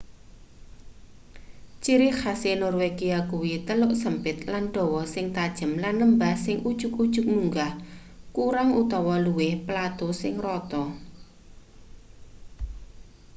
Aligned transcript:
ciri 1.83 2.09
khase 2.19 2.51
norwegia 2.63 3.19
kuwi 3.31 3.53
teluk 3.67 3.91
sempit 4.03 4.37
lan 4.51 4.65
dawa 4.75 5.03
sing 5.13 5.25
tajem 5.35 5.71
lan 5.83 5.93
lembah 6.01 6.35
sing 6.45 6.57
ujug-ujug 6.69 7.25
munggah 7.35 7.73
kurang 8.35 8.69
utawa 8.81 9.15
luwih 9.25 9.53
plato 9.67 10.07
sing 10.21 10.33
rata 10.45 10.83